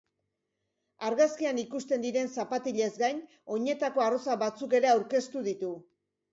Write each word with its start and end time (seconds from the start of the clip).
Argazkian 1.09 1.59
ikusten 1.65 2.07
diren 2.07 2.33
zapatilez 2.39 2.89
gain, 3.03 3.21
oinetako 3.59 4.07
arrosa 4.09 4.41
batzuk 4.47 4.77
ere 4.83 4.93
aurkeztu 4.97 5.49
ditu. 5.53 5.75